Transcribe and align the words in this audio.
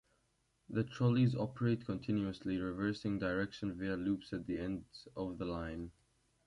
The 0.69 0.83
trolleys 0.83 1.35
operate 1.35 1.85
continuously, 1.85 2.57
reversing 2.57 3.19
direction 3.19 3.77
via 3.77 3.95
loops 3.95 4.33
at 4.33 4.47
the 4.47 4.57
ends 4.57 5.07
of 5.15 5.37
the 5.37 5.45
line. 5.45 5.91